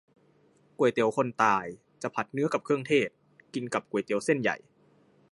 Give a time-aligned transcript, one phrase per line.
[0.77, 1.65] ก๋วยเตี๋ยวคนตาย
[2.01, 3.09] จะผัดเนื้อกับเครื่องเทศ
[3.53, 4.57] กินกับก๋วยเตี๋ยวเส้นใหญ่